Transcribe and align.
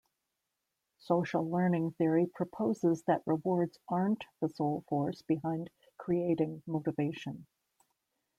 Social 0.97 1.47
Learning 1.47 1.91
theory 1.91 2.25
proposes 2.25 3.03
that 3.03 3.21
rewards 3.27 3.77
aren't 3.87 4.23
the 4.39 4.49
sole 4.49 4.83
force 4.89 5.21
behind 5.21 5.69
creating 5.99 6.63
motivation. 6.65 7.45